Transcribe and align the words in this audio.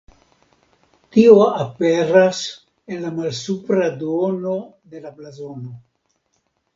Tio 1.15 1.33
aperas 1.63 2.39
en 2.95 3.03
la 3.07 3.11
malsupra 3.17 3.91
duono 4.05 4.55
de 4.95 5.03
la 5.05 5.13
blazono. 5.19 5.75